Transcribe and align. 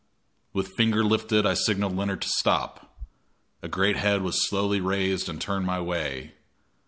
With 0.51 0.69
finger 0.73 1.03
lifted 1.03 1.45
I 1.45 1.53
signaled 1.53 1.95
Leonard 1.95 2.23
to 2.23 2.27
stop. 2.27 2.97
A 3.61 3.67
great 3.67 3.97
head 3.97 4.23
was 4.23 4.49
slowly 4.49 4.81
raised 4.81 5.29
and 5.29 5.39
turned 5.39 5.67
my 5.67 5.79
way. 5.79 6.33